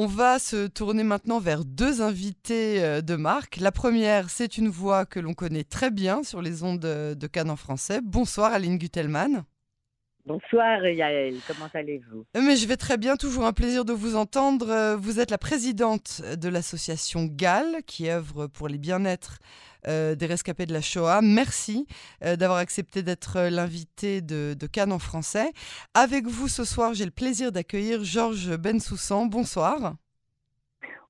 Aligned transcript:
On 0.00 0.06
va 0.06 0.38
se 0.38 0.68
tourner 0.68 1.02
maintenant 1.02 1.40
vers 1.40 1.64
deux 1.64 2.02
invités 2.02 2.84
euh, 2.84 3.00
de 3.00 3.16
marque. 3.16 3.56
La 3.56 3.72
première, 3.72 4.30
c'est 4.30 4.56
une 4.56 4.68
voix 4.68 5.04
que 5.04 5.18
l'on 5.18 5.34
connaît 5.34 5.64
très 5.64 5.90
bien 5.90 6.22
sur 6.22 6.40
les 6.40 6.62
ondes 6.62 6.78
de 6.78 7.26
Cannes 7.26 7.50
en 7.50 7.56
français. 7.56 7.98
Bonsoir 8.00 8.52
Aline 8.52 8.78
Guttelmann. 8.78 9.42
Bonsoir 10.28 10.86
Yael, 10.86 11.36
comment 11.46 11.70
allez-vous? 11.72 12.26
Euh, 12.36 12.42
Mais 12.42 12.56
je 12.56 12.68
vais 12.68 12.76
très 12.76 12.98
bien, 12.98 13.16
toujours 13.16 13.46
un 13.46 13.54
plaisir 13.54 13.86
de 13.86 13.94
vous 13.94 14.14
entendre. 14.14 14.68
Euh, 14.68 14.94
vous 14.94 15.20
êtes 15.20 15.30
la 15.30 15.38
présidente 15.38 16.20
de 16.20 16.50
l'association 16.50 17.24
GAL 17.24 17.82
qui 17.86 18.10
œuvre 18.10 18.46
pour 18.46 18.68
les 18.68 18.76
bien-être 18.76 19.38
euh, 19.86 20.14
des 20.14 20.26
rescapés 20.26 20.66
de 20.66 20.74
la 20.74 20.82
Shoah. 20.82 21.22
Merci 21.22 21.86
d'avoir 22.20 22.58
accepté 22.58 23.02
d'être 23.02 23.48
l'invité 23.48 24.20
de, 24.20 24.54
de, 24.54 24.66
Cannes 24.66 24.92
en 24.92 24.98
français. 24.98 25.50
Avec 25.94 26.26
vous 26.26 26.48
ce 26.48 26.64
soir, 26.64 26.92
j'ai 26.92 27.06
le 27.06 27.10
plaisir 27.10 27.50
d'accueillir 27.50 28.04
Georges 28.04 28.54
Bensoussan. 28.54 29.24
Bonsoir. 29.28 29.94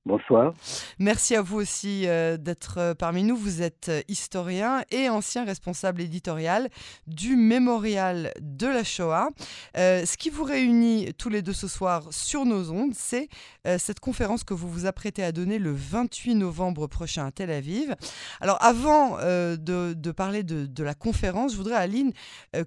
Bonsoir. 0.05 0.53
Merci 0.97 1.35
à 1.35 1.41
vous 1.41 1.57
aussi 1.57 2.07
euh, 2.07 2.37
d'être 2.37 2.77
euh, 2.77 2.93
parmi 2.93 3.21
nous. 3.21 3.35
Vous 3.35 3.61
êtes 3.61 3.89
euh, 3.89 4.01
historien 4.07 4.81
et 4.91 5.09
ancien 5.09 5.43
responsable 5.43 6.01
éditorial 6.01 6.69
du 7.05 7.35
Mémorial 7.35 8.31
de 8.39 8.67
la 8.67 8.85
Shoah. 8.85 9.29
ce 9.75 10.17
qui 10.17 10.29
vous 10.29 10.45
réunit 10.45 11.13
tous 11.17 11.29
les 11.29 11.41
deux 11.41 11.53
ce 11.53 11.67
soir 11.67 12.07
sur 12.11 12.45
nos 12.45 12.71
ondes, 12.71 12.93
c'est 12.95 13.27
cette 13.77 13.99
conférence 13.99 14.43
que 14.43 14.53
vous 14.53 14.69
vous 14.69 14.85
apprêtez 14.85 15.23
à 15.23 15.31
donner 15.31 15.59
le 15.59 15.73
28 15.73 16.35
novembre 16.35 16.87
prochain 16.87 17.25
à 17.25 17.31
Tel 17.31 17.51
Aviv. 17.51 17.95
Alors 18.39 18.57
avant 18.61 19.17
de, 19.17 20.11
parler 20.11 20.43
de, 20.43 20.65
de, 20.65 20.83
la 20.83 20.93
conférence, 20.93 21.51
je 21.53 21.57
voudrais, 21.57 21.75
Aline, 21.75 22.13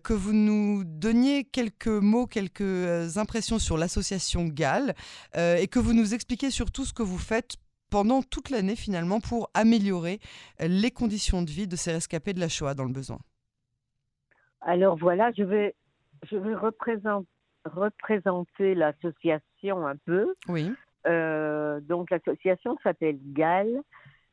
que 0.03 0.13
vous 0.13 0.33
nous 0.33 0.85
donniez 0.85 1.45
quelques 1.45 1.87
mots, 1.89 2.27
quelques 2.27 3.17
impressions 3.17 3.59
sur 3.59 3.79
l'association 3.79 4.45
GAL 4.45 4.95
et 5.35 5.67
que 5.69 5.79
vous 5.79 5.95
nous 5.95 6.15
expliquiez 6.15 6.51
surtout 6.51 6.85
ce 6.85 6.93
que 6.93 7.03
vous 7.03 7.19
faites 7.23 7.57
pendant 7.91 8.23
toute 8.23 8.51
l'année 8.51 8.77
finalement 8.77 9.21
pour 9.21 9.51
améliorer 9.55 10.19
les 10.61 10.91
conditions 10.91 11.43
de 11.43 11.51
vie 11.51 11.69
de 11.69 11.77
ces 11.77 11.93
rescapés 11.93 12.33
de 12.33 12.41
la 12.41 12.49
Shoah 12.49 12.75
dans 12.75 12.85
le 12.85 12.93
besoin 12.93 13.19
Alors 14.63 14.97
voilà, 14.97 15.31
je 15.37 15.43
vais, 15.43 15.75
je 16.31 16.37
vais 16.37 16.55
représenter, 16.55 17.29
représenter 17.65 18.75
l'association 18.75 19.87
un 19.87 19.97
peu. 19.97 20.35
Oui. 20.49 20.73
Euh, 21.07 21.81
donc 21.81 22.11
l'association 22.11 22.79
s'appelle 22.83 23.19
GAL, 23.33 23.69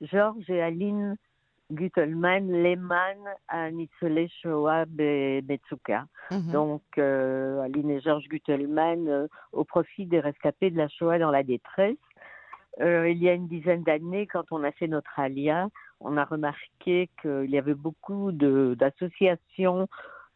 Georges 0.01 0.49
et 0.49 0.61
Aline 0.61 1.15
Guttelmann, 1.71 2.51
Lehmann 2.51 3.17
à 3.47 3.69
Nitzele 3.71 4.27
Shoah 4.41 4.85
Betsuka. 4.85 6.05
Mhm. 6.31 6.51
Donc 6.51 6.83
euh, 6.97 7.61
Aline 7.61 7.91
et 7.91 8.01
Georges 8.01 8.27
Guttelmann 8.27 9.07
euh, 9.07 9.27
au 9.51 9.63
profit 9.63 10.05
des 10.05 10.19
rescapés 10.19 10.71
de 10.71 10.77
la 10.77 10.87
Shoah 10.87 11.19
dans 11.19 11.31
la 11.31 11.43
détresse. 11.43 11.97
Euh, 12.81 13.09
il 13.09 13.17
y 13.17 13.29
a 13.29 13.33
une 13.33 13.47
dizaine 13.47 13.83
d'années, 13.83 14.27
quand 14.27 14.45
on 14.51 14.63
a 14.63 14.71
fait 14.71 14.87
notre 14.87 15.19
alia, 15.19 15.69
on 15.99 16.17
a 16.17 16.23
remarqué 16.23 17.09
qu'il 17.21 17.49
y 17.49 17.57
avait 17.57 17.73
beaucoup 17.73 18.31
d'associations 18.31 19.87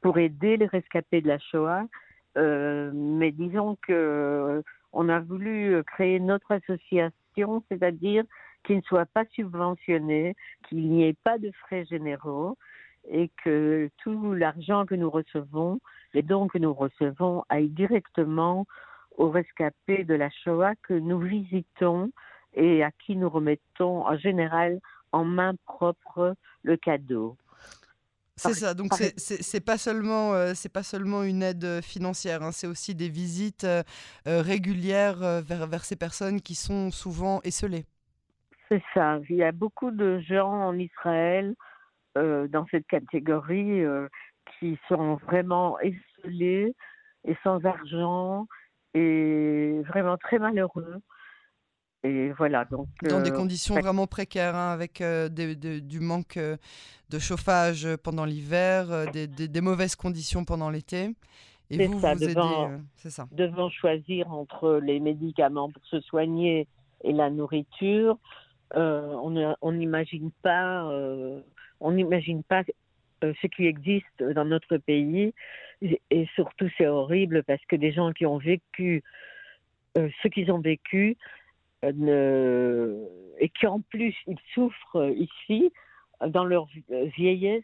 pour 0.02 0.18
aider 0.18 0.58
les 0.58 0.66
rescapés 0.66 1.22
de 1.22 1.28
la 1.28 1.40
Shoah. 1.40 1.86
Euh, 2.38 2.92
mais 2.94 3.32
disons 3.32 3.78
que 3.88 3.94
euh, 3.94 4.62
on 4.92 5.08
a 5.08 5.20
voulu 5.20 5.82
créer 5.86 6.20
notre 6.20 6.52
association, 6.52 7.64
c'est-à-dire 7.70 8.24
qu'il 8.64 8.78
ne 8.78 8.82
soit 8.82 9.06
pas 9.06 9.26
subventionné, 9.32 10.36
qu'il 10.68 10.90
n'y 10.90 11.06
ait 11.06 11.18
pas 11.24 11.38
de 11.38 11.52
frais 11.52 11.86
généraux 11.86 12.58
et 13.10 13.30
que 13.44 13.90
tout 13.98 14.34
l'argent 14.34 14.86
que 14.86 14.96
nous 14.96 15.10
recevons, 15.10 15.80
les 16.14 16.22
dons 16.22 16.48
que 16.48 16.58
nous 16.58 16.74
recevons, 16.74 17.44
aille 17.50 17.70
directement 17.70 18.66
aux 19.18 19.30
rescapés 19.30 20.04
de 20.04 20.14
la 20.14 20.30
Shoah 20.30 20.74
que 20.84 20.94
nous 20.94 21.20
visitons 21.20 22.12
et 22.54 22.84
à 22.84 22.92
qui 22.92 23.16
nous 23.16 23.30
remettons 23.30 24.06
en 24.06 24.18
général 24.18 24.80
en 25.12 25.24
main 25.24 25.54
propre 25.66 26.36
le 26.64 26.78
cadeau. 26.78 27.38
C'est 28.36 28.54
ça, 28.54 28.74
donc 28.74 28.94
c'est 28.94 29.64
pas 29.64 29.78
seulement 29.78 30.34
euh, 30.34 30.54
c'est 30.56 30.74
pas 30.74 30.82
seulement 30.82 31.24
une 31.24 31.44
aide 31.44 31.82
financière, 31.84 32.42
hein, 32.42 32.52
c'est 32.52 32.66
aussi 32.66 32.96
des 32.96 33.08
visites 33.08 33.64
euh, 33.64 33.84
euh, 34.28 34.42
régulières 34.42 35.42
vers, 35.42 35.68
vers 35.68 35.86
ces 35.86 35.96
personnes 35.96 36.42
qui 36.42 36.56
sont 36.56 36.90
souvent 36.90 37.42
esselées. 37.44 37.86
C'est 38.70 38.82
ça, 38.96 39.20
il 39.30 39.36
y 39.36 39.44
a 39.44 39.52
beaucoup 39.52 39.92
de 39.92 40.20
gens 40.20 40.52
en 40.52 40.78
Israël 40.78 41.56
dans 42.16 42.66
cette 42.70 42.86
catégorie 42.86 43.84
qui 44.60 44.78
sont 44.88 45.16
vraiment 45.16 45.80
esselés 45.80 46.76
et 47.26 47.36
sans 47.44 47.64
argent 47.66 48.48
et 48.94 49.82
vraiment 49.88 50.18
très 50.18 50.40
malheureux. 50.40 51.02
Et 52.06 52.32
voilà, 52.32 52.66
donc, 52.66 52.90
Dans 53.02 53.22
des 53.22 53.32
euh, 53.32 53.36
conditions 53.36 53.76
vraiment 53.76 54.08
précaires, 54.08 54.56
hein, 54.56 54.72
avec 54.74 55.00
euh, 55.00 55.30
du 55.30 56.02
manque 56.02 56.36
euh, 56.36 56.58
de 57.10 57.18
chauffage 57.18 57.88
pendant 58.04 58.26
l'hiver, 58.26 59.06
des, 59.14 59.62
mauvaises 59.62 59.96
conditions 59.96 60.44
pendant 60.44 60.70
l'été. 60.70 61.12
Et 61.70 61.88
vous, 61.88 61.98
vous 61.98 62.00
devant, 62.00 62.72
c'est 62.98 63.10
ça. 63.10 63.26
Devant 63.32 63.70
choisir 63.70 64.30
entre 64.32 64.82
les 64.84 65.00
médicaments 65.00 65.72
pour 65.72 65.84
se 65.86 66.02
soigner 66.02 66.68
et 67.06 67.14
la 67.14 67.30
nourriture, 67.30 68.18
on 68.76 69.72
n'imagine 69.72 70.32
pas, 70.42 70.84
on 71.80 71.92
n'imagine 71.92 72.44
pas 72.44 72.64
ce 73.22 73.48
qui 73.48 73.66
existe 73.66 74.24
dans 74.36 74.46
notre 74.46 74.76
pays. 74.76 75.34
Et 76.10 76.28
surtout, 76.36 76.70
c'est 76.78 76.88
horrible 76.88 77.44
parce 77.44 77.64
que 77.66 77.76
des 77.76 77.92
gens 77.92 78.14
qui 78.14 78.26
ont 78.26 78.38
vécu 78.38 79.04
ce 79.96 80.28
qu'ils 80.28 80.52
ont 80.52 80.60
vécu, 80.60 81.18
et 81.84 83.50
qui 83.50 83.68
en 83.68 83.82
plus 83.82 84.16
ils 84.26 84.40
souffrent 84.54 85.14
ici 85.16 85.72
dans 86.28 86.46
leur 86.46 86.68
vieillesse, 87.18 87.64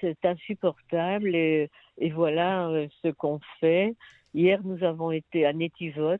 c'est 0.00 0.24
insupportable 0.24 1.34
et, 1.34 1.70
voilà 2.12 2.68
euh, 2.68 2.88
ce 3.02 3.08
qu'on 3.08 3.40
fait. 3.60 3.94
Hier, 4.34 4.60
nous 4.64 4.82
avons 4.84 5.12
été 5.12 5.46
à 5.46 5.52
Netivot. 5.52 6.16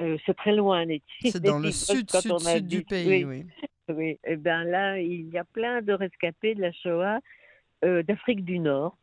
Euh, 0.00 0.16
c'est 0.24 0.36
très 0.36 0.54
loin, 0.54 0.84
Netivot. 0.86 1.30
C'est 1.30 1.42
dans 1.42 1.58
le 1.58 1.70
sud, 1.70 2.10
sud, 2.10 2.38
sud 2.38 2.66
du 2.66 2.82
pays, 2.82 3.24
oui. 3.24 3.44
oui. 3.88 4.18
Et 4.24 4.36
bien 4.36 4.64
là, 4.64 4.98
il 4.98 5.28
y 5.28 5.38
a 5.38 5.44
plein 5.44 5.82
de 5.82 5.92
rescapés 5.92 6.54
de 6.54 6.62
la 6.62 6.72
Shoah 6.72 7.20
euh, 7.84 8.02
d'Afrique 8.02 8.44
du 8.44 8.58
Nord. 8.58 8.96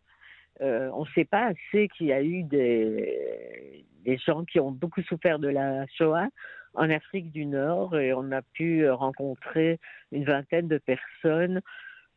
On 0.62 1.02
ne 1.02 1.10
sait 1.16 1.26
pas 1.26 1.48
assez 1.48 1.88
qu'il 1.90 2.08
y 2.08 2.14
a 2.14 2.22
eu 2.22 2.44
des, 2.44 3.86
des 4.06 4.18
gens 4.18 4.46
qui 4.46 4.60
ont 4.60 4.72
beaucoup 4.72 5.02
souffert 5.02 5.40
de 5.40 5.48
la 5.48 5.86
Shoah 5.88 6.28
en 6.74 6.90
Afrique 6.90 7.32
du 7.32 7.46
Nord 7.46 7.98
et 7.98 8.14
on 8.14 8.32
a 8.32 8.42
pu 8.42 8.90
rencontrer 8.90 9.80
une 10.12 10.24
vingtaine 10.24 10.68
de 10.68 10.78
personnes, 10.78 11.62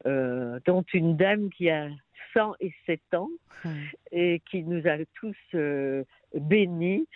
euh, 0.06 0.60
dont 0.66 0.84
une 0.92 1.16
dame 1.16 1.50
qui 1.50 1.70
a 1.70 1.88
107 2.34 3.00
ans 3.14 3.30
mmh. 3.64 3.70
et 4.12 4.42
qui 4.50 4.62
nous 4.62 4.86
a 4.86 4.98
tous 5.14 5.36
euh, 5.54 6.04
bénis 6.34 7.06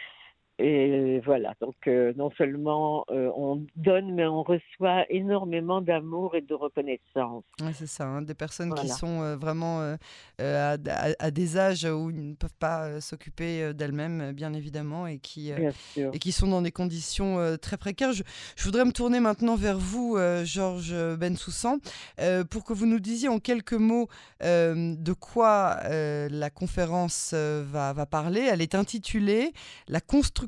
et 0.60 1.20
voilà, 1.24 1.54
donc 1.60 1.76
euh, 1.86 2.12
non 2.16 2.32
seulement 2.36 3.04
euh, 3.12 3.30
on 3.36 3.64
donne, 3.76 4.12
mais 4.12 4.26
on 4.26 4.42
reçoit 4.42 5.04
énormément 5.08 5.80
d'amour 5.80 6.34
et 6.34 6.40
de 6.40 6.52
reconnaissance. 6.52 7.44
Ouais, 7.60 7.72
c'est 7.72 7.86
ça, 7.86 8.06
hein, 8.06 8.22
des 8.22 8.34
personnes 8.34 8.74
qui 8.74 8.88
sont 8.88 9.22
euh, 9.22 9.36
vraiment 9.36 9.96
à, 10.40 10.76
à, 11.18 11.30
des 11.30 11.58
âges 11.58 11.84
où 11.84 12.10
ils 12.10 12.30
ne 12.30 12.34
peuvent 12.34 12.56
pas 12.58 13.00
s'occuper 13.00 13.72
d'elles-mêmes, 13.72 14.32
bien 14.32 14.52
évidemment, 14.52 15.06
et 15.06 15.18
qui, 15.18 15.50
et 15.50 16.18
qui 16.18 16.32
sont 16.32 16.48
dans 16.48 16.62
des 16.62 16.72
conditions 16.72 17.56
très 17.62 17.76
précaires. 17.76 18.12
Je, 18.12 18.24
je, 18.56 18.64
voudrais 18.64 18.84
me 18.84 18.92
tourner 18.92 19.20
maintenant 19.20 19.54
vers 19.54 19.78
vous, 19.78 20.18
Georges 20.42 20.94
Bensoussan, 21.16 21.78
pour 22.50 22.64
que 22.64 22.72
vous 22.72 22.86
nous 22.86 23.00
disiez 23.00 23.28
en 23.28 23.38
quelques 23.38 23.74
mots 23.74 24.08
de 24.40 25.12
quoi 25.12 25.78
la 25.84 26.50
conférence 26.50 27.32
va, 27.32 27.92
va 27.92 28.06
parler. 28.06 28.40
Elle 28.40 28.62
est 28.62 28.74
intitulée 28.74 29.52
La 29.88 30.00
construction 30.00 30.47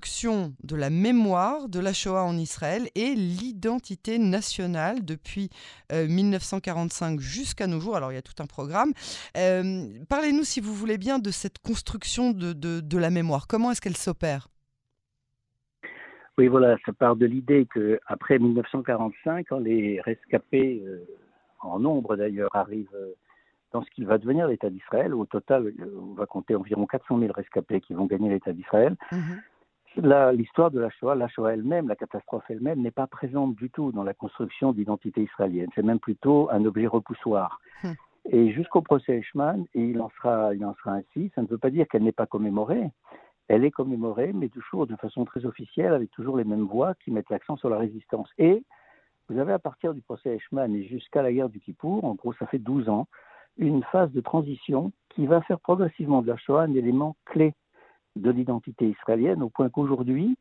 de 0.65 0.77
la 0.77 0.91
mémoire 0.91 1.69
de 1.69 1.79
la 1.79 1.93
Shoah 1.93 2.25
en 2.25 2.37
Israël 2.37 2.89
et 2.95 3.15
l'identité 3.15 4.19
nationale 4.19 5.05
depuis 5.05 5.51
1945 5.93 7.19
euh, 7.19 7.21
jusqu'à 7.21 7.67
nos 7.67 7.81
jours. 7.81 7.97
Alors 7.97 8.13
il 8.13 8.15
y 8.15 8.19
a 8.19 8.23
tout 8.23 8.41
un 8.43 8.47
programme. 8.47 8.93
Euh, 9.37 9.89
parlez-nous, 10.09 10.45
si 10.45 10.61
vous 10.61 10.73
voulez 10.73 10.97
bien, 10.97 11.19
de 11.19 11.31
cette 11.31 11.59
construction 11.59 12.31
de, 12.33 12.53
de, 12.53 12.99
la 12.99 13.11
mémoire. 13.11 13.47
Comment 13.47 13.71
est-ce 13.71 13.81
qu'elle 13.81 13.97
s'opère? 13.97 14.49
Oui, 16.39 16.49
voilà, 16.49 16.77
ça 16.87 16.93
part 16.93 17.17
de 17.17 17.27
l'idée 17.27 17.69
qu'après 17.73 18.39
1945, 18.39 19.47
quand 19.49 19.59
les 19.59 20.01
rescapés, 20.01 20.83
euh, 20.87 21.05
en 21.61 21.79
nombre 21.79 22.17
d'ailleurs, 22.17 22.55
arrivent 22.55 22.89
dans 23.73 23.83
ce 23.83 23.91
qu'il 23.91 24.07
va 24.07 24.19
devenir 24.19 24.49
l'État 24.49 24.71
d'Israël, 24.71 25.15
au 25.15 25.27
total, 25.27 25.73
on 26.01 26.15
va 26.15 26.27
compter 26.27 26.55
environ 26.55 26.87
400 26.87 27.21
000 27.21 27.33
rescapés 27.33 27.81
qui 27.81 27.95
vont 27.95 28.07
gagner 28.07 28.31
l'État 28.31 28.53
d'Israël. 28.53 28.97
Mhm 29.13 29.41
l'histoire 29.97 30.71
de 30.71 30.81
la 30.81 30.91
Shoah, 30.91 31.15
la 31.15 31.29
Shoah 31.29 31.55
elle-même, 31.55 31.89
la 31.89 31.97
catastrophe 31.97 32.45
elle-même, 32.49 32.81
n'est 32.81 32.91
pas 32.91 33.07
présente 33.07 33.55
du 33.57 33.71
tout 33.71 33.93
dans 33.93 34.05
la 34.05 34.15
construction 34.15 34.73
d'identité 34.73 35.23
israélienne. 35.23 35.69
C'est 35.75 35.83
même 35.83 35.99
plutôt 35.99 36.49
un 36.51 36.65
objet 36.65 36.87
repoussoir. 36.87 37.61
Hmm. 37.83 37.93
Et 38.31 38.53
jusqu'au 38.53 38.83
procès 38.83 39.19
Eichmann, 39.19 39.65
il 39.75 40.01
en, 40.01 40.11
sera, 40.11 40.55
il 40.55 40.65
en 40.65 40.75
sera 40.75 40.93
ainsi. 40.93 41.33
Ça 41.35 41.43
ne 41.43 41.47
veut 41.47 41.59
pas 41.59 41.71
dire 41.71 41.87
qu'elle 41.89 42.03
n'est 42.03 42.13
pas 42.13 42.27
commémorée. 42.27 42.91
elle 43.49 43.65
est 43.65 43.71
commémorée, 43.71 44.33
mais 44.33 44.49
toujours 44.49 44.87
de 44.87 44.95
façon 44.97 45.25
très 45.25 45.45
officielle, 45.45 45.93
avec 45.93 46.11
toujours 46.13 46.37
les 46.37 46.45
mêmes 46.45 46.67
voix 46.67 46.95
qui 47.03 47.11
mettent 47.11 47.31
l'accent 47.31 47.57
sur 47.57 47.71
la 47.71 47.79
résistance. 47.79 48.29
Et 48.39 48.63
vous 49.29 49.39
avez 49.39 49.53
à 49.53 49.59
partir 49.59 49.95
du 49.95 50.03
procès 50.03 50.35
Eichmann 50.35 50.75
et 50.75 50.85
jusqu'à 50.85 51.23
la 51.23 51.33
guerre 51.33 51.49
du 51.49 51.61
Kippour, 51.61 52.05
en 52.05 52.15
gros 52.15 52.33
ça 52.35 52.47
fait 52.47 52.59
12 52.59 52.89
ans, 52.89 53.07
une 53.57 53.83
phase 53.85 54.13
de 54.13 54.21
transition 54.21 54.93
qui 55.09 55.27
va 55.27 55.41
faire 55.43 55.61
progressivement 55.61 56.23
de 56.23 56.29
la 56.29 56.37
Shoah 56.37 56.63
un 56.63 56.75
élément 56.75 57.17
clé 57.27 57.55
de 58.17 58.31
l'identité 58.31 58.89
israélienne, 58.89 59.43
au 59.43 59.49
point 59.49 59.69
qu'aujourd'hui, 59.69 60.37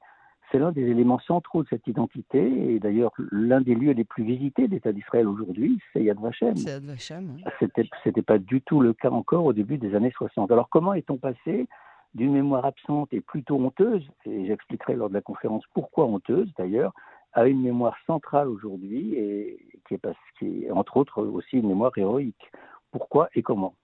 c'est 0.52 0.60
l'un 0.60 0.72
des 0.72 0.82
éléments 0.82 1.20
centraux 1.20 1.64
de 1.64 1.68
cette 1.70 1.86
identité, 1.88 2.74
et 2.74 2.80
d'ailleurs 2.80 3.12
l'un 3.32 3.62
des 3.62 3.76
lieux 3.76 3.92
les 3.92 4.04
plus 4.04 4.24
visités 4.24 4.68
d'État 4.68 4.92
d'Israël 4.92 5.28
aujourd'hui, 5.28 5.80
c'est 5.94 6.04
Yad 6.04 6.20
Vashem. 6.20 6.56
C'est 6.56 6.72
Yad 6.72 6.86
Vashem. 6.86 7.38
C'était, 7.60 7.88
c'était 8.04 8.24
pas 8.24 8.40
du 8.40 8.62
tout 8.62 8.82
le 8.82 8.94
cas 8.94 9.12
encore 9.12 9.46
au 9.46 9.54
début 9.54 9.78
des 9.78 9.94
années 9.96 10.12
60. 10.12 10.52
Alors 10.52 10.70
comment 10.70 10.94
est-on 10.94 11.18
passé 11.18 11.68
d'une 12.16 12.34
mémoire 12.34 12.66
absente 12.66 13.14
et 13.14 13.22
plutôt 13.22 13.58
honteuse, 13.58 14.10
et 14.26 14.48
j'expliquerai 14.48 14.96
lors 14.96 15.10
de 15.10 15.14
la 15.14 15.22
conférence 15.22 15.64
pourquoi 15.74 16.06
honteuse 16.06 16.52
d'ailleurs, 16.58 16.94
à 17.34 17.48
une 17.48 17.62
mémoire 17.62 17.96
centrale 18.08 18.48
aujourd'hui 18.48 19.14
et 19.14 19.60
qui 19.88 19.94
est, 19.94 20.02
qui 20.40 20.66
est 20.66 20.72
entre 20.72 20.98
autres 20.98 21.24
aussi 21.24 21.58
une 21.58 21.68
mémoire 21.68 21.92
héroïque. 21.96 22.52
Pourquoi 22.92 23.30
et 23.36 23.44
comment? 23.44 23.76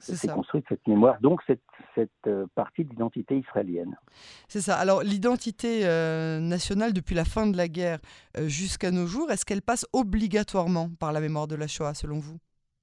C'est 0.00 0.32
construite 0.32 0.64
cette 0.68 0.86
mémoire, 0.86 1.20
donc 1.20 1.40
cette, 1.46 1.62
cette 1.94 2.10
euh, 2.26 2.46
partie 2.54 2.84
de 2.84 2.90
l'identité 2.90 3.38
israélienne. 3.38 3.96
C'est 4.48 4.60
ça. 4.60 4.76
Alors 4.76 5.02
l'identité 5.02 5.86
euh, 5.86 6.40
nationale 6.40 6.92
depuis 6.92 7.14
la 7.14 7.24
fin 7.24 7.46
de 7.46 7.56
la 7.56 7.68
guerre 7.68 7.98
euh, 8.36 8.48
jusqu'à 8.48 8.90
nos 8.90 9.06
jours, 9.06 9.30
est-ce 9.30 9.44
qu'elle 9.44 9.62
passe 9.62 9.86
obligatoirement 9.92 10.88
par 10.98 11.12
la 11.12 11.20
mémoire 11.20 11.46
de 11.46 11.56
la 11.56 11.66
Shoah, 11.66 11.94
selon 11.94 12.18
vous? 12.18 12.38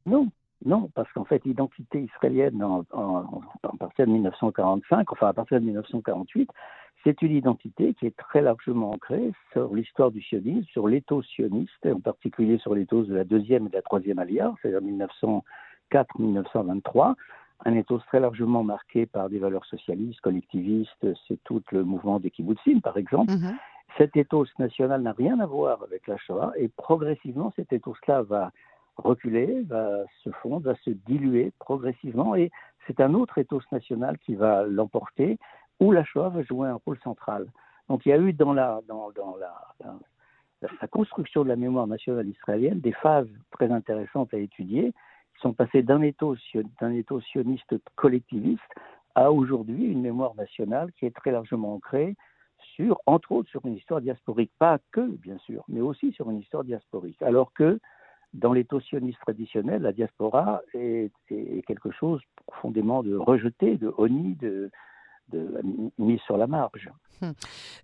Non, 0.06 0.28
non, 0.66 0.90
parce 0.96 1.12
qu'en 1.14 1.25
fait 1.25 1.44
l'identité 1.46 2.04
israélienne 2.04 2.64
en, 2.64 2.84
à 3.64 3.78
partir 3.78 4.06
de 4.06 4.12
1945, 4.12 5.12
enfin 5.12 5.28
à 5.28 5.34
partir 5.34 5.60
de 5.60 5.66
1948, 5.66 6.50
c'est 7.04 7.22
une 7.22 7.36
identité 7.36 7.94
qui 7.94 8.06
est 8.06 8.18
très 8.18 8.42
largement 8.42 8.92
ancrée 8.92 9.31
sur 9.54 9.74
l'histoire 9.74 10.12
du 10.12 10.22
sionisme, 10.22 10.66
sur 10.72 10.88
l'éthos 10.88 11.24
sioniste, 11.24 11.86
et 11.86 11.92
en 11.92 12.00
particulier 12.00 12.58
sur 12.58 12.74
l'éthos 12.74 13.04
de 13.04 13.16
la 13.16 13.24
deuxième 13.24 13.68
et 13.68 13.69
de 13.69 13.75
la 13.75 13.81
troisième 13.81 14.19
alliance, 14.19 14.58
c'est-à-dire 14.62 14.81
1900 14.81 15.44
1923, 16.19 17.16
un 17.66 17.74
ethos 17.74 18.00
très 18.07 18.19
largement 18.19 18.63
marqué 18.63 19.06
par 19.06 19.30
des 19.30 19.39
valeurs 19.39 19.66
socialistes, 19.66 20.22
collectivistes, 20.22 21.07
c'est 21.28 21.44
tout 21.44 21.62
le 21.72 21.84
mouvement 21.84 22.19
des 22.19 22.30
kibbutzim, 22.30 22.81
par 22.81 22.98
exemple. 22.98 23.34
Mhm. 23.34 23.57
Cet 23.98 24.16
ethos 24.16 24.45
national 24.60 25.01
n'a 25.01 25.13
rien 25.13 25.39
à 25.39 25.45
voir 25.45 25.81
avec 25.81 26.07
la 26.07 26.18
Shoah 26.18 26.51
et 26.57 26.68
progressivement, 26.68 27.51
cet 27.56 27.74
ethos-là 27.74 28.22
va 28.24 28.51
reculer, 28.98 29.62
va 29.63 30.04
se 30.24 30.30
fondre, 30.42 30.66
va 30.72 30.75
se 30.84 30.92
diluer 30.92 31.51
progressivement 31.60 32.36
et 32.36 32.51
c'est 32.86 33.00
un 33.00 33.13
autre 33.13 33.38
ethos 33.38 33.62
national 33.72 34.18
qui 34.19 34.36
va 34.36 34.63
l'emporter 34.63 35.38
où 35.80 35.92
la 35.92 36.04
Shoah 36.04 36.30
va 36.30 36.44
jouer 36.44 36.68
un 36.68 36.80
rôle 36.86 37.00
central. 37.00 37.48
Donc 37.90 38.06
il 38.06 38.10
y 38.10 38.13
a 38.13 38.18
eu 38.18 38.33
dans 38.33 38.54
la, 38.54 38.81
dans, 38.88 39.12
dans 39.12 39.36
la, 39.38 39.54
la 40.62 40.88
construction 40.88 41.44
de 41.44 41.50
la 41.50 41.56
mémoire 41.56 41.88
nationale 41.88 42.28
israélienne 42.28 42.80
des 42.80 42.92
phases 42.92 43.30
très 43.51 43.72
intéressantes 43.72 44.33
à 44.33 44.38
étudier 44.38 44.94
sont 45.42 45.54
passés 45.54 45.84
d'un 45.84 46.01
étau, 46.01 46.36
sioniste 46.36 47.75
collectiviste 47.95 48.62
à 49.16 49.31
aujourd'hui 49.31 49.86
une 49.86 50.01
mémoire 50.01 50.36
nationale 50.36 50.92
qui 50.94 51.06
est 51.06 51.16
très 51.16 51.31
largement 51.31 51.74
ancrée 51.75 52.16
sur, 52.75 53.00
entre 53.06 53.31
autres, 53.31 53.50
sur 53.50 53.66
une 53.66 53.75
histoire 53.75 54.01
diasporique. 54.01 54.51
Pas 54.60 54.80
que, 54.92 55.01
bien 55.01 55.38
sûr, 55.39 55.63
mais 55.68 55.81
aussi 55.81 56.12
sur 56.12 56.30
une 56.30 56.39
histoire 56.39 56.63
diasporique. 56.63 57.22
Alors 57.22 57.54
que 57.54 57.80
dans 58.34 58.54
l'étau 58.54 58.80
sioniste 58.80 59.19
traditionnel, 59.22 59.81
la 59.81 59.94
diaspora 59.94 60.62
est, 60.74 61.12
est, 61.30 61.66
quelque 61.66 61.92
chose 61.92 62.22
profondément 62.45 63.01
de 63.01 63.16
rejeté, 63.16 63.78
de 63.78 63.92
honni, 63.98 64.36
de, 64.36 64.69
de, 65.29 65.62
mise 65.97 66.19
sur 66.21 66.38
la 66.38 66.47
marge. 66.47 66.89
Hum. 67.21 67.33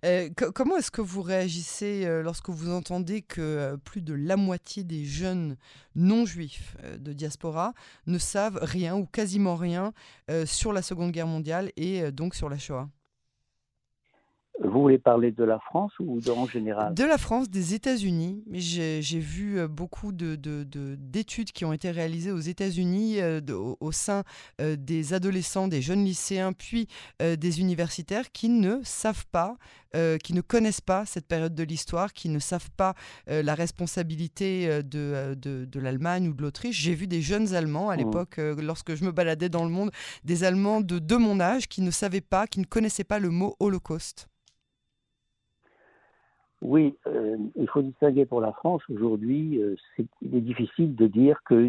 Euh, 0.04 0.28
comment 0.54 0.76
est-ce 0.76 0.92
que 0.92 1.00
vous 1.00 1.22
réagissez 1.22 2.04
euh, 2.06 2.22
lorsque 2.22 2.50
vous 2.50 2.70
entendez 2.70 3.20
que 3.20 3.40
euh, 3.40 3.76
plus 3.76 4.00
de 4.00 4.14
la 4.14 4.36
moitié 4.36 4.84
des 4.84 5.04
jeunes 5.04 5.56
non-juifs 5.96 6.76
de 6.98 7.12
diaspora 7.12 7.72
ne 8.06 8.18
savent 8.18 8.60
rien 8.62 8.96
ou 8.96 9.06
quasiment 9.06 9.56
rien 9.56 9.92
sur 10.44 10.72
la 10.72 10.82
Seconde 10.82 11.12
Guerre 11.12 11.26
mondiale 11.26 11.70
et 11.76 12.10
donc 12.10 12.34
sur 12.34 12.48
la 12.48 12.58
Shoah? 12.58 12.88
Vous 14.62 14.82
voulez 14.82 14.98
parler 14.98 15.32
de 15.32 15.42
la 15.42 15.58
France 15.58 15.92
ou 15.98 16.20
en 16.30 16.46
général? 16.46 16.94
De 16.94 17.02
la 17.02 17.18
France, 17.18 17.50
des 17.50 17.74
États-Unis. 17.74 18.44
J'ai 18.52 19.18
vu 19.18 19.58
euh, 19.58 19.66
beaucoup 19.66 20.12
d'études 20.12 20.40
de, 20.40 20.64
de, 20.64 21.52
qui 21.52 21.64
ont 21.64 21.72
été 21.72 21.90
réalisées 21.90 22.30
aux 22.30 22.38
États-Unis 22.38 23.20
euh, 23.20 23.40
au, 23.80 23.90
sein 23.90 24.22
euh, 24.60 24.76
des 24.76 25.12
adolescents, 25.12 25.66
des 25.66 25.82
jeunes 25.82 26.04
lycéens, 26.04 26.52
puis 26.52 26.88
des 27.20 27.60
universitaires 27.60 28.30
qui 28.32 28.48
ne 28.48 28.80
savent 28.82 29.26
pas, 29.30 29.56
qui 30.22 30.34
ne 30.34 30.40
connaissent 30.40 30.80
pas 30.80 31.06
cette 31.06 31.26
période 31.26 31.54
de 31.54 31.62
l'histoire, 31.62 32.12
qui 32.12 32.28
ne 32.28 32.38
savent 32.38 32.70
pas 32.76 32.94
la 33.26 33.54
responsabilité 33.54 34.82
de, 34.82 35.34
de 35.34 35.80
l'Allemagne 35.80 36.28
ou 36.28 36.34
de 36.34 36.42
l'Autriche. 36.42 36.80
J'ai 36.80 36.94
vu 36.94 37.06
des 37.06 37.22
jeunes 37.22 37.54
Allemands 37.54 37.90
à 37.90 37.96
mmh. 37.96 37.98
l'époque, 37.98 38.36
lorsque 38.58 38.94
je 38.94 39.04
me 39.04 39.12
baladais 39.12 39.48
dans 39.48 39.64
le 39.64 39.70
monde, 39.70 39.90
des 40.24 40.44
Allemands 40.44 40.80
de, 40.80 40.98
de 40.98 41.16
mon 41.16 41.40
âge 41.40 41.68
qui 41.68 41.82
ne 41.82 41.90
savaient 41.90 42.20
pas, 42.20 42.46
qui 42.46 42.60
ne 42.60 42.66
connaissaient 42.66 43.04
pas 43.04 43.18
le 43.18 43.30
mot 43.30 43.56
Holocauste. 43.60 44.28
Oui, 46.64 46.94
euh, 47.06 47.36
il 47.56 47.68
faut 47.68 47.82
distinguer 47.82 48.24
pour 48.24 48.40
la 48.40 48.52
France. 48.52 48.82
Aujourd'hui, 48.88 49.60
euh, 49.60 49.76
il 50.22 50.34
est 50.34 50.40
difficile 50.40 50.96
de 50.96 51.06
dire 51.06 51.38
que 51.44 51.68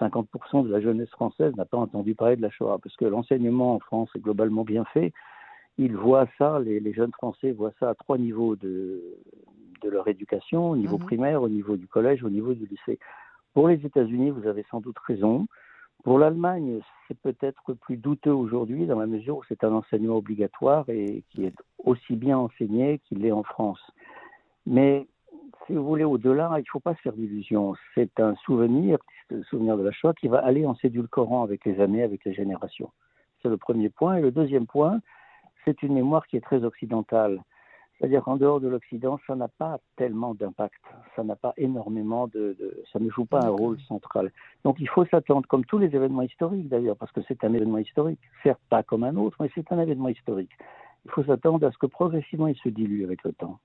50% 0.00 0.64
de 0.64 0.68
la 0.68 0.80
jeunesse 0.80 1.10
française 1.10 1.54
n'a 1.54 1.64
pas 1.64 1.78
entendu 1.78 2.16
parler 2.16 2.34
de 2.34 2.42
la 2.42 2.50
Shoah, 2.50 2.80
parce 2.82 2.96
que 2.96 3.04
l'enseignement 3.04 3.76
en 3.76 3.78
France 3.78 4.10
est 4.16 4.18
globalement 4.18 4.64
bien 4.64 4.84
fait. 4.86 5.12
Ils 5.78 5.94
voient 5.94 6.26
ça, 6.38 6.58
les, 6.58 6.92
jeunes 6.92 7.12
Français 7.12 7.52
voient 7.52 7.72
ça 7.78 7.90
à 7.90 7.94
trois 7.94 8.18
niveaux 8.18 8.56
de, 8.56 9.00
de 9.82 9.88
leur 9.88 10.08
éducation, 10.08 10.70
au 10.70 10.76
niveau 10.76 10.98
mhm. 10.98 11.04
primaire, 11.04 11.42
au 11.42 11.48
niveau 11.48 11.76
du 11.76 11.86
collège, 11.86 12.24
au 12.24 12.30
niveau 12.30 12.52
du 12.52 12.66
lycée. 12.66 12.98
Pour 13.54 13.68
les 13.68 13.86
États-Unis, 13.86 14.30
vous 14.30 14.48
avez 14.48 14.64
sans 14.72 14.80
doute 14.80 14.98
raison. 15.06 15.46
Pour 16.02 16.18
l'Allemagne, 16.18 16.80
c'est 17.06 17.18
peut-être 17.18 17.74
plus 17.74 17.96
douteux 17.96 18.34
aujourd'hui 18.34 18.86
dans 18.86 18.98
la 18.98 19.06
mesure 19.06 19.36
où 19.36 19.42
c'est 19.48 19.62
un 19.62 19.72
enseignement 19.72 20.16
obligatoire 20.16 20.84
et 20.88 21.22
qui 21.30 21.44
est 21.44 21.54
aussi 21.84 22.16
bien 22.16 22.38
enseigné 22.38 22.98
qu'il 23.06 23.20
l'est 23.20 23.30
en 23.30 23.44
France. 23.44 23.80
Mais 24.66 25.06
si 25.66 25.74
vous 25.74 25.84
voulez, 25.84 26.04
au-delà, 26.04 26.50
il 26.56 26.60
ne 26.60 26.70
faut 26.70 26.80
pas 26.80 26.94
se 26.94 27.00
faire 27.00 27.12
d'illusions. 27.12 27.74
C'est 27.94 28.20
un 28.20 28.34
souvenir, 28.36 28.98
le 29.30 29.42
souvenir 29.44 29.76
de 29.76 29.82
la 29.82 29.92
Shoah, 29.92 30.14
qui 30.14 30.28
va 30.28 30.38
aller 30.38 30.66
en 30.66 30.74
s'édulcorant 30.76 31.42
avec 31.42 31.64
les 31.64 31.80
années, 31.80 32.02
avec 32.02 32.24
les 32.24 32.34
générations. 32.34 32.90
C'est 33.42 33.48
le 33.48 33.56
premier 33.56 33.88
point. 33.88 34.16
Et 34.16 34.20
le 34.20 34.30
deuxième 34.30 34.66
point, 34.66 35.00
c'est 35.64 35.82
une 35.82 35.94
mémoire 35.94 36.26
qui 36.26 36.36
est 36.36 36.40
très 36.40 36.64
occidentale. 36.64 37.40
C'est-à-dire 37.98 38.22
qu'en 38.22 38.36
dehors 38.36 38.60
de 38.60 38.68
l'Occident, 38.68 39.18
ça 39.26 39.34
n'a 39.34 39.48
pas 39.48 39.78
tellement 39.96 40.34
d'impact. 40.34 40.82
Ça 41.14 41.24
n'a 41.24 41.34
pas 41.34 41.54
énormément 41.56 42.26
de, 42.26 42.54
de, 42.58 42.82
Ça 42.92 42.98
ne 42.98 43.08
joue 43.08 43.24
pas 43.24 43.40
un 43.42 43.48
rôle 43.48 43.80
central. 43.88 44.32
Donc 44.64 44.76
il 44.80 44.88
faut 44.88 45.06
s'attendre, 45.06 45.46
comme 45.48 45.64
tous 45.64 45.78
les 45.78 45.94
événements 45.96 46.22
historiques 46.22 46.68
d'ailleurs, 46.68 46.96
parce 46.96 47.10
que 47.12 47.22
c'est 47.26 47.42
un 47.42 47.54
événement 47.54 47.78
historique, 47.78 48.20
certes 48.42 48.60
pas 48.68 48.82
comme 48.82 49.04
un 49.04 49.16
autre, 49.16 49.38
mais 49.40 49.50
c'est 49.54 49.72
un 49.72 49.80
événement 49.80 50.08
historique. 50.08 50.52
Il 51.06 51.10
faut 51.10 51.24
s'attendre 51.24 51.66
à 51.66 51.72
ce 51.72 51.78
que 51.78 51.86
progressivement 51.86 52.48
il 52.48 52.56
se 52.56 52.68
dilue 52.68 53.04
avec 53.04 53.24
le 53.24 53.32
temps. 53.32 53.58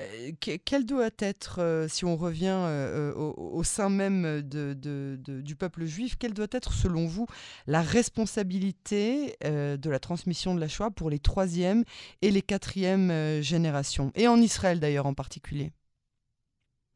Euh, 0.00 0.30
quelle 0.64 0.86
doit 0.86 1.10
être, 1.18 1.60
euh, 1.60 1.88
si 1.88 2.04
on 2.04 2.16
revient 2.16 2.56
euh, 2.56 3.12
au, 3.14 3.62
sein 3.62 3.88
même 3.90 4.42
du 4.42 5.56
peuple 5.56 5.84
juif, 5.84 6.16
quelle 6.18 6.34
doit 6.34 6.46
être 6.52 6.72
selon 6.72 7.06
vous 7.06 7.26
la 7.66 7.82
responsabilité 7.82 9.36
de 9.42 9.90
la 9.90 9.98
transmission 9.98 10.54
de 10.54 10.60
la 10.60 10.68
Shoah 10.68 10.90
pour 10.90 11.10
les 11.10 11.18
troisième 11.18 11.84
et 12.22 12.30
les 12.30 12.42
quatrième 12.42 13.10
générations, 13.42 14.10
et 14.14 14.28
en 14.28 14.36
Israël 14.36 14.80
d'ailleurs 14.80 15.06
en 15.06 15.14
particulier 15.14 15.70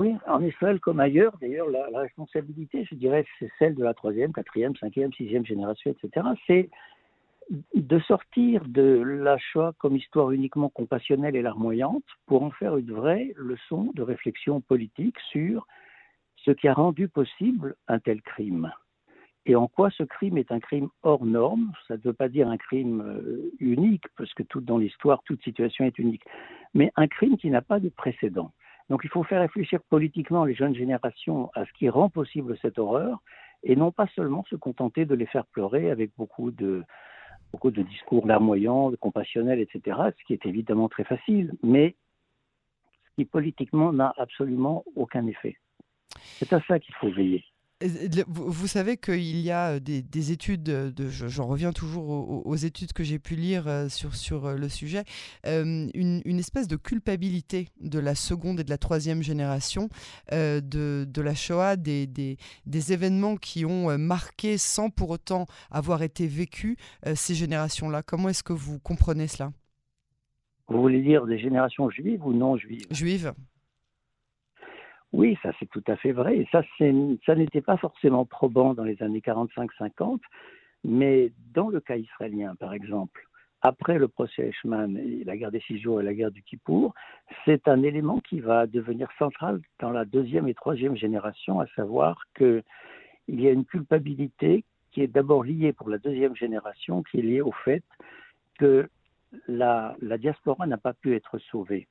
oui, 0.00 0.12
en 0.26 0.42
Israël 0.42 0.80
comme 0.80 0.98
ailleurs, 0.98 1.36
d'ailleurs, 1.40 1.70
la, 1.70 1.88
la, 1.88 2.00
responsabilité, 2.00 2.84
je 2.90 2.96
dirais, 2.96 3.24
c'est 3.38 3.48
celle 3.60 3.76
de 3.76 3.84
la 3.84 3.94
troisième, 3.94 4.32
quatrième, 4.32 4.74
cinquième, 4.74 5.12
sixième 5.12 5.46
génération, 5.46 5.92
etc. 5.92 6.26
C'est 6.48 6.68
de 7.74 7.98
sortir 8.00 8.64
de 8.66 9.02
la 9.02 9.38
Shoah 9.38 9.72
comme 9.78 9.96
histoire 9.96 10.30
uniquement 10.30 10.68
compassionnelle 10.68 11.36
et 11.36 11.42
larmoyante 11.42 12.04
pour 12.26 12.42
en 12.42 12.50
faire 12.50 12.76
une 12.76 12.92
vraie 12.92 13.32
leçon 13.36 13.92
de 13.94 14.02
réflexion 14.02 14.60
politique 14.60 15.18
sur 15.30 15.66
ce 16.36 16.50
qui 16.50 16.68
a 16.68 16.74
rendu 16.74 17.08
possible 17.08 17.76
un 17.88 17.98
tel 17.98 18.22
crime 18.22 18.72
et 19.46 19.56
en 19.56 19.68
quoi 19.68 19.90
ce 19.90 20.02
crime 20.02 20.38
est 20.38 20.52
un 20.52 20.60
crime 20.60 20.88
hors 21.02 21.24
norme. 21.24 21.72
Ça 21.86 21.96
ne 21.96 22.02
veut 22.02 22.12
pas 22.12 22.28
dire 22.28 22.48
un 22.48 22.56
crime 22.56 23.02
euh, 23.02 23.50
unique, 23.60 24.04
parce 24.16 24.32
que 24.34 24.42
tout 24.42 24.60
dans 24.60 24.78
l'histoire, 24.78 25.22
toute 25.24 25.42
situation 25.42 25.84
est 25.84 25.98
unique, 25.98 26.24
mais 26.72 26.90
un 26.96 27.06
crime 27.06 27.36
qui 27.36 27.50
n'a 27.50 27.62
pas 27.62 27.80
de 27.80 27.88
précédent. 27.88 28.52
Donc 28.90 29.02
il 29.04 29.10
faut 29.10 29.22
faire 29.22 29.40
réfléchir 29.40 29.80
politiquement 29.88 30.44
les 30.44 30.54
jeunes 30.54 30.74
générations 30.74 31.50
à 31.54 31.64
ce 31.64 31.72
qui 31.72 31.88
rend 31.88 32.10
possible 32.10 32.56
cette 32.60 32.78
horreur, 32.78 33.18
et 33.62 33.76
non 33.76 33.92
pas 33.92 34.06
seulement 34.14 34.44
se 34.48 34.56
contenter 34.56 35.06
de 35.06 35.14
les 35.14 35.26
faire 35.26 35.46
pleurer 35.46 35.90
avec 35.90 36.10
beaucoup 36.16 36.50
de, 36.50 36.84
beaucoup 37.54 37.70
de 37.70 37.82
discours 37.82 38.26
larmoyants, 38.26 38.90
compassionnels, 39.00 39.60
etc., 39.60 39.96
ce 40.18 40.24
qui 40.24 40.32
est 40.32 40.44
évidemment 40.44 40.88
très 40.88 41.04
facile, 41.04 41.52
mais 41.62 41.94
ce 43.04 43.10
qui 43.14 43.24
politiquement 43.24 43.92
n'a 43.92 44.12
absolument 44.16 44.82
aucun 44.96 45.24
effet. 45.28 45.56
C'est 46.38 46.52
à 46.52 46.60
ça 46.62 46.80
qu'il 46.80 46.96
faut 46.96 47.10
veiller. 47.10 47.44
Vous, 48.28 48.66
savez 48.66 48.96
qu'il 48.96 49.40
y 49.40 49.50
a 49.50 49.78
des, 49.80 50.32
études, 50.32 50.62
de, 50.62 51.08
j'en 51.08 51.46
reviens 51.46 51.72
toujours 51.72 52.46
aux, 52.46 52.56
études 52.56 52.92
que 52.92 53.02
j'ai 53.02 53.18
pu 53.18 53.34
lire 53.34 53.66
sur, 53.88 54.14
sur 54.14 54.52
le 54.52 54.68
sujet, 54.68 55.04
une, 55.44 56.38
espèce 56.38 56.68
de 56.68 56.76
culpabilité 56.76 57.68
de 57.80 57.98
la 57.98 58.14
seconde 58.14 58.60
et 58.60 58.64
de 58.64 58.70
la 58.70 58.78
troisième 58.78 59.22
génération 59.22 59.88
de, 60.30 60.60
de, 60.60 61.20
la 61.20 61.34
Shoah, 61.34 61.76
des, 61.76 62.06
des, 62.06 62.38
des, 62.64 62.92
événements 62.92 63.36
qui 63.36 63.66
ont 63.66 63.98
marqué 63.98 64.56
sans 64.56 64.88
pour 64.88 65.10
autant 65.10 65.46
avoir 65.70 66.02
été 66.02 66.26
vécus 66.26 66.76
ces 67.14 67.34
générations-là. 67.34 68.02
Comment 68.02 68.28
est-ce 68.30 68.44
que 68.44 68.52
vous 68.52 68.78
comprenez 68.78 69.26
cela? 69.26 69.52
Vous 70.68 70.80
voulez 70.80 71.02
dire 71.02 71.26
des 71.26 71.38
générations 71.38 71.90
juives 71.90 72.24
ou 72.24 72.32
non 72.32 72.56
juives? 72.56 72.86
Juives. 72.90 73.34
Oui, 75.14 75.38
ça 75.44 75.52
c'est 75.60 75.70
tout 75.70 75.84
à 75.86 75.94
fait 75.94 76.10
vrai. 76.10 76.44
Ça, 76.50 76.64
n'était 77.36 77.60
pas 77.60 77.76
forcément 77.76 78.24
probant 78.24 78.74
dans 78.74 78.82
les 78.82 79.00
années 79.00 79.20
45-50, 79.20 80.18
mais 80.82 81.30
dans 81.54 81.68
le 81.68 81.78
cas 81.78 81.94
israélien, 81.94 82.56
par 82.56 82.74
exemple, 82.74 83.28
après 83.62 83.96
le 83.96 84.08
procès 84.08 84.48
Eichmann 84.48 85.00
la 85.24 85.36
guerre 85.36 85.52
des 85.52 85.60
six 85.60 85.78
jours 85.78 86.00
et 86.00 86.04
la 86.04 86.14
guerre 86.14 86.32
du 86.32 86.42
Kippour, 86.42 86.94
c'est 87.44 87.68
un 87.68 87.84
élément 87.84 88.18
qui 88.28 88.40
va 88.40 88.66
devenir 88.66 89.08
central 89.16 89.60
dans 89.78 89.90
la 89.90 90.04
deuxième 90.04 90.48
et 90.48 90.54
troisième 90.54 90.96
génération, 90.96 91.60
à 91.60 91.68
savoir 91.76 92.20
qu'il 92.36 92.64
y 93.28 93.46
a 93.46 93.52
une 93.52 93.64
culpabilité 93.64 94.64
qui 94.90 95.00
est 95.00 95.06
d'abord 95.06 95.44
liée 95.44 95.72
pour 95.72 95.90
la 95.90 95.98
deuxième 95.98 96.34
génération, 96.34 97.04
qui 97.04 97.20
est 97.20 97.22
liée 97.22 97.40
au 97.40 97.52
fait 97.52 97.84
que 98.58 98.88
la 99.46 99.94
diaspora 100.18 100.66
n'a 100.66 100.78
pas 100.78 100.92
pu 100.92 101.14
être 101.14 101.38
sauvée. 101.38 101.86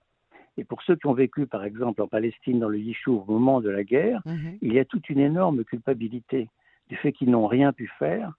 Et 0.57 0.63
pour 0.63 0.81
ceux 0.83 0.95
qui 0.95 1.07
ont 1.07 1.13
vécu, 1.13 1.47
par 1.47 1.63
exemple, 1.63 2.01
en 2.01 2.07
Palestine, 2.07 2.59
dans 2.59 2.69
le 2.69 2.77
Yishuv, 2.77 3.15
au 3.15 3.25
moment 3.25 3.61
de 3.61 3.69
la 3.69 3.83
guerre, 3.83 4.21
mhm. 4.25 4.57
il 4.61 4.73
y 4.73 4.79
a 4.79 4.85
toute 4.85 5.09
une 5.09 5.19
énorme 5.19 5.63
culpabilité 5.63 6.49
du 6.89 6.95
fait 6.95 7.11
qu'ils 7.11 7.31
n'ont 7.31 7.47
rien 7.47 7.73
pu 7.73 7.91
faire. 7.99 8.33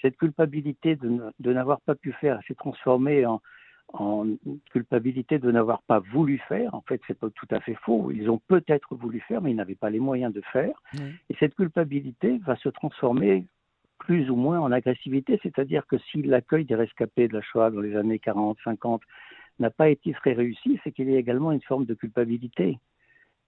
Cette 0.00 0.16
culpabilité 0.16 0.96
de, 0.96 1.52
n'avoir 1.52 1.80
pas 1.80 1.94
pu 1.94 2.12
faire 2.12 2.40
s'est 2.46 2.54
transformée 2.54 3.26
en, 3.26 3.40
culpabilité 4.70 5.40
de 5.40 5.50
n'avoir 5.50 5.82
pas 5.82 5.98
voulu 5.98 6.38
faire. 6.48 6.72
En 6.76 6.80
fait, 6.82 7.00
c'est 7.08 7.18
pas 7.18 7.28
tout 7.30 7.48
à 7.50 7.58
fait 7.58 7.74
faux. 7.74 8.12
Ils 8.12 8.30
ont 8.30 8.40
peut-être 8.46 8.94
voulu 8.94 9.18
faire, 9.18 9.42
mais 9.42 9.50
ils 9.50 9.56
n'avaient 9.56 9.74
pas 9.74 9.90
les 9.90 9.98
moyens 9.98 10.32
de 10.32 10.40
faire. 10.52 10.80
Et 11.28 11.34
cette 11.40 11.56
culpabilité 11.56 12.38
va 12.46 12.54
se 12.54 12.68
transformer 12.68 13.46
plus 13.98 14.30
ou 14.30 14.36
moins 14.36 14.60
en 14.60 14.72
agressivité, 14.72 15.38
c'est-à-dire 15.42 15.86
que 15.86 15.98
si 15.98 16.22
l'accueil 16.22 16.64
des 16.64 16.74
rescapés 16.74 17.28
de 17.28 17.34
la 17.34 17.42
Shoah 17.42 17.70
dans 17.70 17.80
les 17.80 17.96
années 17.96 18.18
40-50 18.18 19.00
n'a 19.60 19.70
pas 19.70 19.88
été 19.88 20.12
très 20.12 20.32
réussi, 20.32 20.78
c'est 20.82 20.92
qu'il 20.92 21.10
y 21.10 21.14
a 21.14 21.18
également 21.18 21.52
une 21.52 21.62
forme 21.62 21.84
de 21.84 21.94
culpabilité. 21.94 22.78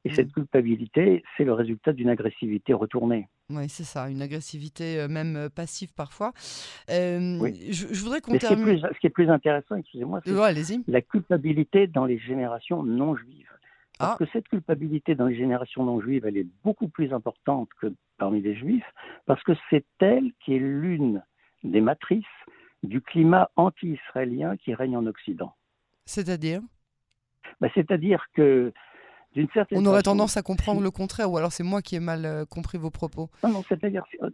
Et 0.04 0.10
cette 0.10 0.28
mm. 0.28 0.32
culpabilité, 0.32 1.22
c'est 1.36 1.44
le 1.44 1.52
résultat 1.52 1.92
d'une 1.92 2.08
agressivité 2.08 2.72
retournée. 2.72 3.28
Oui, 3.50 3.68
c'est 3.68 3.84
ça, 3.84 4.08
une 4.08 4.20
agressivité 4.20 4.98
euh, 4.98 5.08
même 5.08 5.36
euh, 5.36 5.48
passive 5.48 5.92
parfois. 5.94 6.32
Euh, 6.90 7.38
je, 7.70 8.02
voudrais 8.02 8.20
qu'on 8.20 8.36
termine. 8.36 8.80
Ce, 8.80 8.98
qui 8.98 9.06
est 9.06 9.10
plus 9.10 9.30
intéressant, 9.30 9.76
excusez-moi, 9.76 10.20
c'est 10.24 10.32
la 10.88 11.02
culpabilité 11.02 11.86
dans 11.86 12.04
les 12.04 12.18
générations 12.18 12.82
non 12.82 13.14
juives. 13.14 13.48
Parce 13.98 14.14
ah. 14.14 14.24
que 14.24 14.30
cette 14.32 14.48
culpabilité 14.48 15.14
dans 15.14 15.26
les 15.26 15.36
générations 15.36 15.84
non 15.84 16.00
juives, 16.00 16.26
elle 16.26 16.36
est 16.36 16.46
beaucoup 16.64 16.88
plus 16.88 17.12
importante 17.12 17.68
que 17.80 17.92
parmi 18.18 18.40
les 18.40 18.56
juifs, 18.56 18.90
parce 19.26 19.42
que 19.44 19.52
c'est 19.70 19.84
elle 20.00 20.32
qui 20.44 20.56
est 20.56 20.58
l'une 20.58 21.22
des 21.62 21.80
matrices 21.80 22.24
du 22.82 23.00
climat 23.00 23.50
anti-israélien 23.54 24.56
qui 24.56 24.74
règne 24.74 24.96
en 24.96 25.06
Occident. 25.06 25.54
C'est-à-dire 26.12 26.60
bah, 27.60 27.68
C'est-à-dire 27.74 28.26
que 28.34 28.72
d'une 29.34 29.48
certaine 29.54 29.78
On 29.78 29.86
aurait 29.86 30.02
tendance 30.02 30.36
à 30.36 30.42
comprendre 30.42 30.82
le 30.82 30.90
contraire, 30.90 31.30
ou 31.30 31.38
alors 31.38 31.52
c'est 31.52 31.62
moi 31.62 31.80
qui 31.80 31.96
ai 31.96 32.00
mal 32.00 32.26
euh, 32.26 32.44
compris 32.44 32.76
vos 32.76 32.90
propos. 32.90 33.30
Non, 33.42 33.50
non, 33.50 33.64
c'est-à-dire, 33.66 34.04
euh, 34.22 34.28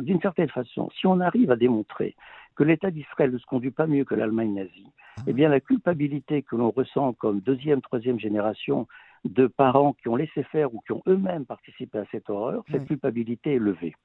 d'une 0.00 0.20
certaine 0.20 0.48
façon, 0.48 0.90
si 0.98 1.08
on 1.08 1.18
arrive 1.18 1.50
à 1.50 1.56
démontrer 1.56 2.14
que 2.54 2.62
l'État 2.62 2.92
d'Israël 2.92 3.32
ne 3.32 3.38
se 3.38 3.46
conduit 3.46 3.72
pas 3.72 3.88
mieux 3.88 4.04
que 4.04 4.14
l'Allemagne 4.14 4.54
nazie, 4.54 4.86
ah. 5.16 5.22
eh 5.26 5.32
bien 5.32 5.48
la 5.48 5.58
culpabilité 5.58 6.42
que 6.42 6.54
l'on 6.54 6.70
ressent 6.70 7.14
comme 7.14 7.40
deuxième, 7.40 7.82
troisième 7.82 8.20
génération 8.20 8.86
de 9.24 9.48
parents 9.48 9.94
qui 9.94 10.08
ont 10.08 10.16
laissé 10.16 10.44
faire 10.44 10.72
ou 10.72 10.80
qui 10.86 10.92
ont 10.92 11.02
eux-mêmes 11.08 11.46
participé 11.46 11.98
à 11.98 12.04
cette 12.12 12.30
horreur, 12.30 12.62
cette 12.70 12.86
culpabilité 12.86 13.54
est 13.54 13.58
levée. 13.58 13.96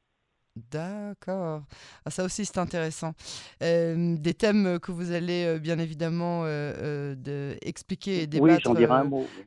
D'accord. 0.72 1.62
Ah, 2.06 2.10
ça 2.10 2.24
aussi, 2.24 2.46
c'est 2.46 2.58
intéressant. 2.58 3.14
des 3.62 4.34
thèmes 4.38 4.80
que 4.80 4.92
vous 4.92 5.12
allez 5.12 5.46
euh, 5.46 5.60
bien 5.60 5.80
évidemment 5.80 6.44
euh, 6.44 7.16
euh, 7.28 7.56
expliquer 7.62 8.24
et 8.24 8.28
débattre 8.28 8.74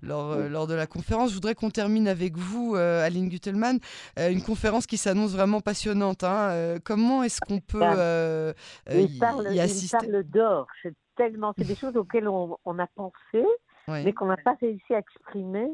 Lors, 0.02 0.36
lors, 0.36 0.66
de 0.66 0.74
la 0.74 0.86
conférence. 0.86 1.30
Je 1.30 1.34
voudrais 1.34 1.54
qu'on 1.54 1.70
termine 1.70 2.08
avec 2.08 2.36
vous, 2.36 2.74
Aline 2.76 3.28
Guttelmann. 3.28 3.78
une 4.16 4.42
conférence 4.42 4.86
qui 4.86 4.96
s'annonce 4.96 5.32
vraiment 5.32 5.60
passionnante. 5.60 6.24
Hein. 6.24 6.78
comment 6.84 7.22
est-ce 7.22 7.40
qu'on 7.40 7.60
peut 7.60 8.54
y, 8.90 9.18
parle, 9.18 9.46
assister 9.58 9.98
Il 10.02 10.10
parle 10.10 10.22
d'or. 10.24 10.66
C'est 10.82 10.94
tellement, 11.16 11.52
c'est 11.58 11.66
des 11.66 11.76
choses 11.76 11.96
auxquelles 11.96 12.28
on, 12.28 12.78
a 12.78 12.86
pensé, 12.94 13.44
mais 13.88 14.12
qu'on 14.12 14.26
n'a 14.26 14.36
pas 14.36 14.56
réussi 14.60 14.94
à 14.94 14.98
exprimer 14.98 15.68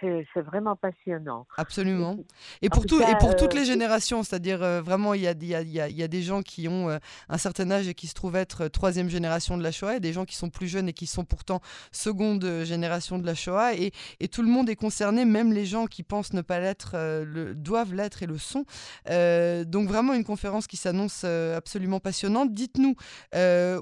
c'est 0.00 0.40
vraiment 0.42 0.76
passionnant. 0.76 1.46
Absolument. 1.56 2.16
Et 2.62 2.68
pour, 2.68 2.86
tout, 2.86 3.00
et 3.00 3.16
pour 3.18 3.36
toutes 3.36 3.54
euh, 3.54 3.58
les 3.58 3.64
générations, 3.64 4.22
c'est-à-dire 4.22 4.62
euh, 4.62 4.80
vraiment, 4.80 5.14
il 5.14 5.22
y 5.22 5.26
a, 5.26 5.32
y, 5.32 5.54
a, 5.54 5.88
y 5.88 6.02
a, 6.02 6.08
des 6.08 6.22
gens 6.22 6.42
qui 6.42 6.68
ont 6.68 6.88
euh, 6.88 6.98
un 7.28 7.38
certain 7.38 7.70
âge 7.70 7.88
et 7.88 7.94
qui 7.94 8.06
se 8.06 8.14
trouvent 8.14 8.36
être 8.36 8.68
troisième 8.68 9.08
génération 9.08 9.56
de 9.56 9.62
la 9.62 9.72
Shoah, 9.72 9.96
et 9.96 10.00
des 10.00 10.12
gens 10.12 10.24
qui 10.24 10.36
sont 10.36 10.50
plus 10.50 10.68
jeunes 10.68 10.88
et 10.88 10.92
qui 10.92 11.06
sont 11.06 11.24
pourtant 11.24 11.60
seconde 11.92 12.62
génération 12.64 13.18
de 13.18 13.26
la 13.26 13.34
Shoah, 13.34 13.74
et, 13.74 13.92
et 14.20 14.28
tout 14.28 14.42
le 14.42 14.48
monde 14.48 14.68
est 14.70 14.76
concerné, 14.76 15.24
même 15.24 15.52
les 15.52 15.66
gens 15.66 15.86
qui 15.86 16.02
pensent 16.02 16.32
ne 16.32 16.42
pas 16.42 16.60
l'être, 16.60 16.96
doivent 17.54 17.94
l'être 17.94 18.22
et 18.22 18.26
le 18.26 18.38
sont. 18.38 18.64
donc 19.06 19.88
vraiment 19.88 20.14
une 20.14 20.24
conférence 20.24 20.66
qui 20.66 20.76
s'annonce 20.76 21.24
absolument 21.24 22.00
passionnante. 22.00 22.52
Dites-nous 22.52 22.94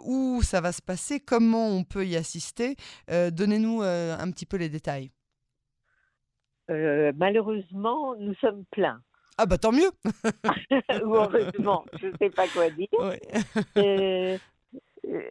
où 0.05 0.43
ça 0.43 0.61
va 0.61 0.73
se 0.73 0.83
passer, 0.83 1.21
comment 1.21 1.69
on 1.69 1.85
peut 1.85 2.07
y 2.07 2.17
assister. 2.17 2.77
Donnez-nous 3.09 3.83
un 3.83 4.31
petit 4.31 4.47
peu 4.47 4.57
les 4.57 4.69
détails. 4.69 5.11
Euh, 6.71 7.13
malheureusement, 7.17 8.17
nous 8.17 8.35
sommes 8.35 8.65
pleins. 8.71 9.01
Ah 9.39 9.47
bah 9.47 9.59
tant 9.59 9.73
mieux 9.73 9.91
Ou 11.05 11.15
heureusement, 11.15 11.85
je 12.01 12.07
ne 12.07 12.17
sais 12.17 12.31
pas 12.31 12.47
quoi 12.49 12.71
dire. 12.71 12.89
Euh, 15.09 15.31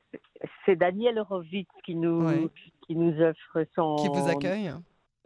c'est 0.65 0.77
Daniel 0.77 1.19
Horowitz 1.19 1.67
qui 1.83 1.95
nous, 1.95 2.49
qui 2.87 2.95
nous 2.95 3.21
offre 3.21 3.65
son... 3.75 3.97
Qui 3.97 4.07
vous 4.07 4.29
accueille 4.29 4.71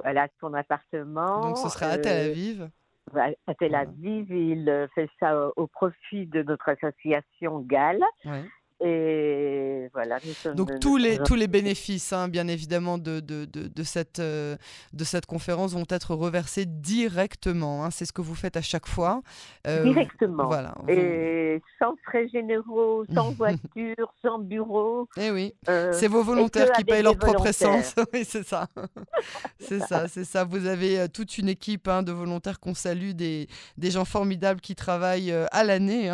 Voilà, 0.01 0.27
son 0.39 0.55
appartement. 0.55 1.41
Donc 1.41 1.57
ce 1.59 1.69
sera 1.69 1.85
à 1.85 1.97
Tel 1.99 2.25
euh, 2.25 2.31
Aviv 2.31 2.69
à 3.15 3.55
Tel 3.55 3.75
Aviv, 3.75 4.31
il 4.31 4.89
fait 4.95 5.09
ça 5.19 5.49
au 5.55 5.67
profit 5.67 6.25
de 6.27 6.43
notre 6.43 6.69
association 6.69 7.59
GAL. 7.59 7.99
Et 8.81 9.89
voilà. 9.93 10.19
Donc 10.55 10.79
tous 10.79 10.95
les, 10.95 11.17
tous 11.19 11.35
les 11.35 11.47
bénéfices, 11.47 12.13
hein, 12.13 12.29
bien 12.29 12.47
évidemment, 12.47 12.97
de, 12.97 13.19
de, 13.19 13.43
de, 13.43 13.67
de 13.67 13.83
cette, 13.83 14.19
euh, 14.19 14.55
de 14.93 15.03
cette 15.03 15.25
conférence 15.25 15.73
vont 15.73 15.85
être 15.89 16.15
reversés 16.15 16.65
directement. 16.65 17.83
Hein. 17.83 17.91
C'est 17.91 18.05
ce 18.05 18.13
que 18.13 18.21
vous 18.21 18.35
faites 18.35 18.55
à 18.55 18.61
chaque 18.61 18.87
fois. 18.87 19.21
Euh, 19.67 19.83
directement. 19.83 20.47
Voilà. 20.47 20.75
Et 20.87 21.61
sans 21.77 21.95
frais 22.05 22.29
généraux, 22.29 23.03
sans 23.13 23.31
voiture, 23.37 24.13
sans 24.21 24.39
bureau. 24.39 25.09
Eh 25.17 25.29
oui. 25.31 25.53
Euh, 25.67 25.91
c'est 25.91 26.07
vos 26.07 26.23
volontaires 26.23 26.71
qui 26.71 26.85
payent 26.85 27.03
leur 27.03 27.17
propre 27.17 27.47
essence. 27.47 27.95
oui, 28.13 28.23
c'est 28.23 28.47
ça. 28.47 28.67
c'est 29.59 29.79
ça, 29.79 30.07
c'est 30.07 30.23
ça. 30.23 30.45
Vous 30.45 30.67
avez 30.67 31.09
toute 31.09 31.37
une 31.37 31.49
équipe 31.49 31.89
hein, 31.89 32.01
de 32.01 32.13
volontaires 32.13 32.61
qu'on 32.61 32.73
salue, 32.73 33.11
des, 33.11 33.47
des 33.77 33.91
gens 33.91 34.05
formidables 34.05 34.61
qui 34.61 34.75
travaillent 34.75 35.33
à 35.51 35.63
l'année 35.65 36.07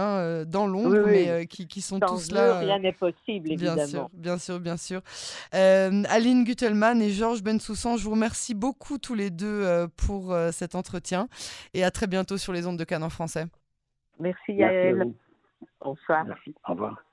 dans 0.48 0.66
l'ombre, 0.66 1.04
mais 1.06 1.46
qui, 1.46 1.68
qui 1.68 1.82
sont 1.82 2.00
tous 2.00 2.32
là 2.32 2.55
rien 2.60 2.80
n'est 2.80 2.94
possible, 2.94 3.52
évidemment. 3.52 3.76
Bien 3.76 3.88
sûr, 3.88 4.10
bien 4.14 4.38
sûr, 4.38 4.60
bien 4.60 4.78
sûr. 4.78 5.02
Euh, 5.54 6.04
Aline 6.10 6.44
Guttelmann 6.44 7.02
et 7.02 7.12
Georges 7.12 7.44
Bensoussan, 7.44 7.98
je 7.98 8.04
vous 8.04 8.12
remercie 8.12 8.54
beaucoup 8.54 8.98
tous 8.98 9.16
les 9.16 9.30
deux 9.30 9.64
euh, 9.64 9.88
pour 9.96 10.34
euh, 10.34 10.52
cet 10.52 10.76
entretien 10.76 11.28
et 11.74 11.84
à 11.84 11.92
très 11.92 12.08
bientôt 12.08 12.38
sur 12.38 12.54
les 12.54 12.68
ondes 12.68 12.78
de 12.78 12.84
Cannes 12.84 13.04
en 13.04 13.10
français. 13.10 13.46
Merci, 14.20 14.54
Yael. 14.54 15.14
Bonsoir. 15.82 16.26
Merci. 16.26 16.54
Au 16.68 16.74
revoir. 16.74 17.06